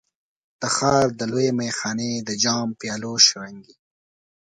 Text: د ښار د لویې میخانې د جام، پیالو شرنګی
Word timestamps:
د 0.59 0.63
ښار 0.75 1.05
د 1.19 1.21
لویې 1.31 1.51
میخانې 1.59 2.11
د 2.27 2.29
جام، 2.43 2.67
پیالو 2.79 3.13
شرنګی 3.25 3.75